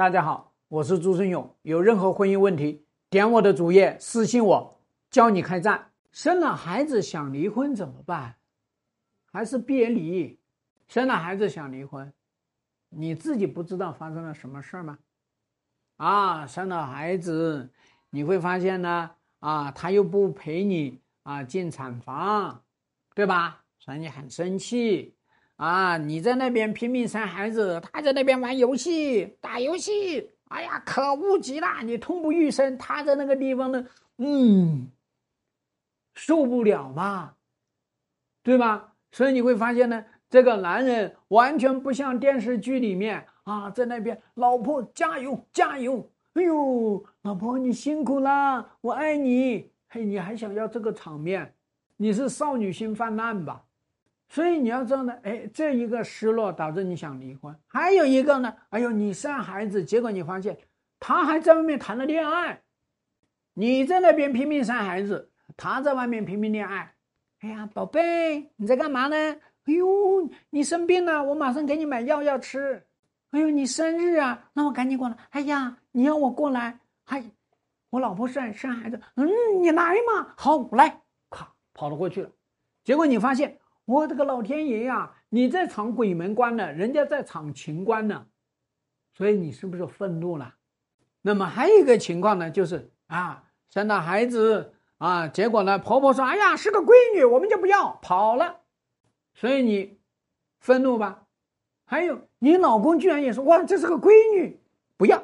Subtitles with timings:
[0.00, 1.54] 大家好，我是朱生勇。
[1.60, 4.80] 有任何婚姻问题，点我的主页私信我，
[5.10, 5.90] 教你开战。
[6.10, 8.36] 生了孩子想离婚怎么办？
[9.30, 10.40] 还是别离？
[10.88, 12.10] 生了孩子想离婚，
[12.88, 14.98] 你自己不知道发生了什么事儿吗？
[15.98, 17.68] 啊，生了孩子，
[18.08, 19.10] 你会发现呢，
[19.40, 22.64] 啊，他又不陪你啊进产房，
[23.14, 23.62] 对吧？
[23.78, 25.14] 所以你很生气。
[25.60, 31.82] 啊，你在那边拼命生孩子，他在那边玩游戏、打游戏，哎呀，可恶极了！
[31.82, 34.90] 你痛不欲生，他在那个地方呢，嗯，
[36.14, 37.34] 受不了嘛，
[38.42, 38.94] 对吧？
[39.12, 51.54] 所以你会发现呢，这个男人完全不像电视剧里面啊，在那边，老婆加油加油，哎呦，老婆你辛苦了，我爱你，嘿，你还想要这个场面？
[51.98, 53.62] 你是少女心泛滥吧？
[54.30, 60.56] 所以你要知道呢，哎，这一个失落导致你想离婚，还有一个呢，哎呦，你生孩子，结果你发现
[61.00, 62.62] 他还在外面谈了恋爱，
[63.54, 66.94] 你在那边拼命生孩子，他在外面拼命恋爱。
[67.40, 69.16] 哎呀，宝贝，你在干嘛呢？
[69.16, 72.86] 哎呦，你生病了，我马上给你买药要吃。
[73.32, 75.16] 哎呦，你生日啊，那我赶紧过来。
[75.30, 77.24] 哎呀，你要我过来，嗨，
[77.90, 79.28] 我老婆生生孩子，嗯，
[79.60, 82.30] 你来嘛，好，来，咔，跑了过去了，
[82.84, 83.58] 结果你发现。
[83.90, 85.10] 我这个老天爷呀！
[85.30, 88.24] 你在闯鬼门关呢，人家在闯情关呢，
[89.12, 90.54] 所以你是不是愤怒了？
[91.22, 98.60] 那么还有一个情况呢，就是啊，生了孩子啊，结果呢，婆婆说：“哎呀，是个闺女，我们就不要跑了。”
[99.34, 99.98] 所以你
[100.60, 101.26] 愤怒吧？
[101.84, 104.60] 还有你老公居然也说：“哇，这是个闺女，
[104.96, 105.20] 不要。”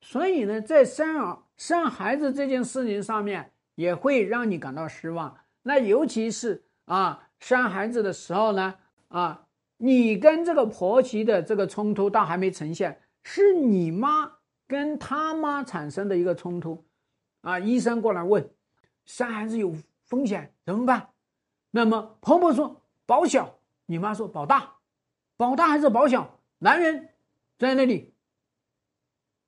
[0.00, 5.36] 所以呢，在生儿生孩子这件事情上面，也会让你感到失望。
[5.62, 7.24] 那尤其是啊。
[7.40, 8.74] 生孩子的时候呢，
[9.08, 16.84] 啊，你跟这个婆媳的这个冲突倒还没呈现，是你妈跟他妈产生的一个冲突，
[17.42, 18.48] 啊，医生过来问，
[19.04, 21.08] 生孩子有风险怎么办？
[21.70, 24.72] 那么婆婆说保小，你妈说保大，
[25.36, 26.40] 保大还是保小？
[26.58, 27.10] 男人
[27.58, 28.14] 在那里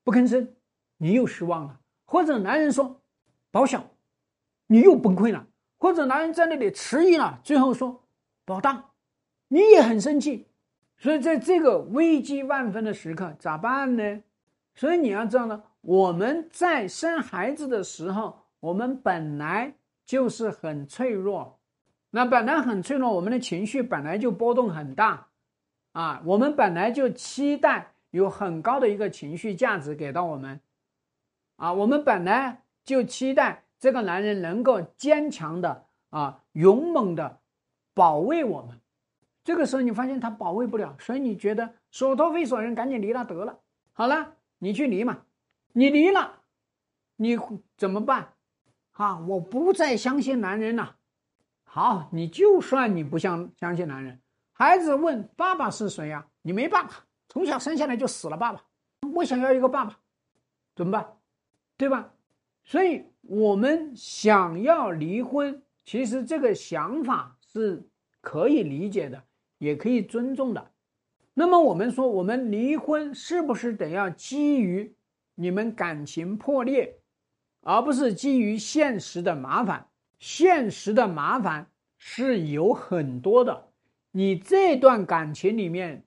[0.03, 0.53] 不吭声，
[0.97, 3.01] 你又失望了，或者男人说
[3.49, 3.89] 保小，
[4.67, 5.47] 你又崩溃了。
[5.79, 8.03] 或者男人在那里迟疑了，最后说
[8.43, 8.91] 保大，
[9.47, 10.45] 你也很生气，
[10.97, 14.21] 所以在这个危机万分的时刻咋办呢？
[14.75, 19.73] 所以你要知道呢，我们在生孩子的时候，我们本来
[20.05, 21.57] 就是很脆弱，
[22.09, 25.27] 那本来很脆弱，我们的情绪本来就波动很大，
[25.93, 30.59] 啊，我们本来就期待有很高的一个情绪价值给到我们，
[31.55, 33.63] 啊，我们本来就期待。
[33.79, 37.39] 这个男人能够坚强的啊，勇猛的
[37.93, 38.79] 保卫我们。
[39.43, 43.59] 这个时候你发现他保卫不了，所以你觉得所托非所人，赶紧离了得了。
[43.93, 45.25] 好了，你去离嘛，
[45.71, 46.41] 你离了，
[47.15, 47.37] 你
[47.77, 48.33] 怎么办？
[48.91, 50.97] 啊，我不再相信男人了。
[51.63, 54.19] 好，你就算你不相相信男人，
[54.51, 56.27] 孩子问爸爸是谁呀？
[56.41, 56.91] 你没爸爸，
[57.29, 58.61] 从小生下来就死了爸爸。
[59.15, 59.97] 我想要一个爸爸，
[60.75, 61.17] 怎么办？
[61.77, 62.11] 对吧？
[62.69, 63.03] 所以。
[63.21, 67.87] 我们想要离婚，其实这个想法是
[68.21, 69.23] 可以理解的，
[69.59, 70.71] 也可以尊重的。
[71.35, 74.95] 那么我们说，我们离婚是不是得要基于
[75.35, 76.95] 你们感情破裂，
[77.61, 79.85] 而不是基于现实的麻烦？
[80.17, 81.69] 现实的麻烦
[81.99, 83.67] 是有很多的，
[84.11, 86.03] 你这段感情里面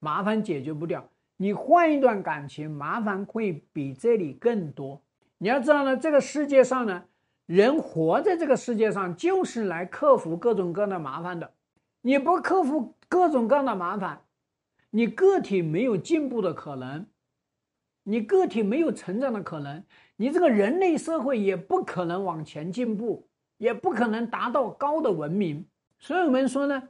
[0.00, 5.03] 麻烦解决不掉，你换一段感情，麻烦会比这里更多。
[5.38, 7.04] 你要知道呢，这个世界上呢，
[7.46, 11.52] 人活在这个世界上就是来克服各种各样的麻烦的。
[12.00, 14.20] 你不克服各种各样的麻烦，
[14.90, 17.06] 你个体没有进步的可能，
[18.02, 19.82] 你个体没有成长的可能，
[20.16, 25.66] 你这个人类社会也不可能往前进步，也不可能达到高的文明。
[25.98, 26.82] 所以我们说呢，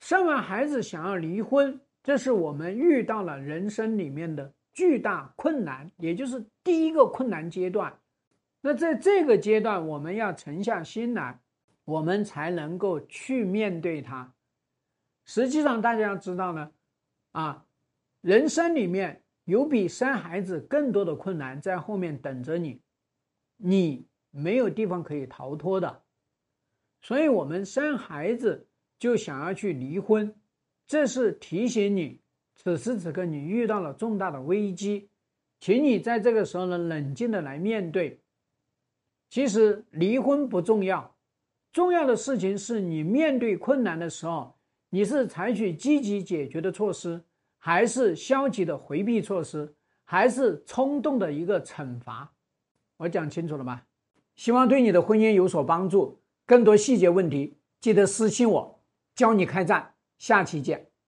[0.00, 4.52] 生完孩子想要离婚，这是我们遇到了人生里面的。
[4.74, 7.98] 巨大困难，也就是第一个困难阶段。
[8.60, 11.40] 那在这个阶段，我们要沉下心来，
[11.84, 14.34] 我们才能够去面对它。
[15.24, 16.72] 实际上，大家要知道呢，
[17.32, 17.64] 啊，
[18.20, 22.80] 人生里面有比生孩子更多的困难在后面等着你，
[23.56, 26.02] 你没有地方可以逃脱的。
[27.00, 28.66] 所以，我们生孩子
[28.98, 30.34] 就想要去离婚，
[30.86, 32.23] 这是提醒你。
[32.54, 35.08] 此时此刻，你遇到了重大的危机，
[35.60, 38.20] 请你在这个时候呢，冷静的来面对。
[39.28, 41.14] 其实离婚不重要，
[41.72, 44.54] 重要的事情是你面对困难的时候，
[44.90, 47.20] 你是采取积极解决的措施，
[47.58, 49.74] 还是消极的回避措施，
[50.04, 52.32] 还是冲动的一个惩罚？
[52.96, 53.82] 我讲清楚了吗？
[54.36, 56.20] 希望对你的婚姻有所帮助。
[56.46, 58.80] 更多细节问题，记得私信我，
[59.16, 59.94] 教你开战。
[60.18, 60.93] 下期见。